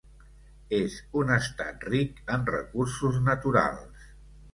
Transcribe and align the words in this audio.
És 0.77 0.93
un 1.19 1.33
estat 1.35 1.85
ric 1.95 2.21
en 2.37 2.47
recursos 2.55 3.21
naturals. 3.29 4.09